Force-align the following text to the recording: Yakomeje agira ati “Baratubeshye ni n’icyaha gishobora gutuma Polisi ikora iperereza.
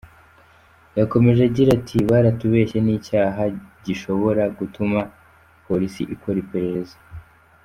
Yakomeje 0.99 1.41
agira 1.49 1.69
ati 1.79 1.97
“Baratubeshye 2.09 2.77
ni 2.81 2.85
n’icyaha 2.95 3.41
gishobora 3.85 4.43
gutuma 4.57 4.99
Polisi 5.65 6.01
ikora 6.15 6.37
iperereza. 6.45 6.95